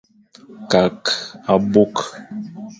Kakh 0.71 1.09
abôkh. 1.53 2.01